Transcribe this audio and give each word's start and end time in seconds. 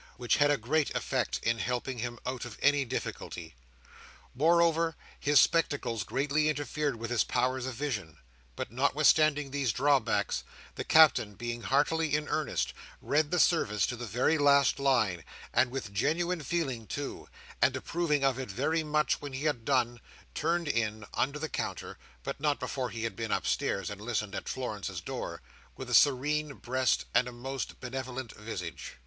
which 0.17 0.37
had 0.37 0.49
a 0.49 0.57
great 0.57 0.89
effect 0.95 1.39
in 1.43 1.59
helping 1.59 1.99
him 1.99 2.17
out 2.25 2.43
of 2.43 2.57
any 2.59 2.83
difficulty. 2.83 3.53
Moreover, 4.33 4.95
his 5.19 5.39
spectacles 5.39 6.03
greatly 6.03 6.49
interfered 6.49 6.95
with 6.95 7.11
his 7.11 7.23
powers 7.23 7.67
of 7.67 7.75
vision. 7.75 8.17
But 8.55 8.71
notwithstanding 8.71 9.51
these 9.51 9.71
drawbacks, 9.71 10.43
the 10.73 10.83
Captain, 10.83 11.35
being 11.35 11.61
heartily 11.61 12.15
in 12.15 12.27
earnest, 12.29 12.73
read 12.99 13.29
the 13.29 13.37
service 13.37 13.85
to 13.85 13.95
the 13.95 14.07
very 14.07 14.39
last 14.39 14.79
line, 14.79 15.23
and 15.53 15.69
with 15.69 15.93
genuine 15.93 16.41
feeling 16.41 16.87
too; 16.87 17.29
and 17.61 17.75
approving 17.75 18.23
of 18.23 18.39
it 18.39 18.49
very 18.49 18.81
much 18.83 19.21
when 19.21 19.33
he 19.33 19.45
had 19.45 19.65
done, 19.65 19.99
turned 20.33 20.67
in, 20.67 21.05
under 21.13 21.37
the 21.37 21.47
counter 21.47 21.99
(but 22.23 22.39
not 22.39 22.59
before 22.59 22.89
he 22.89 23.03
had 23.03 23.15
been 23.15 23.31
upstairs, 23.31 23.91
and 23.91 24.01
listened 24.01 24.33
at 24.33 24.49
Florence's 24.49 24.99
door), 24.99 25.43
with 25.77 25.91
a 25.91 25.93
serene 25.93 26.55
breast, 26.55 27.05
and 27.13 27.27
a 27.27 27.31
most 27.31 27.79
benevolent 27.79 28.31
visage. 28.31 28.93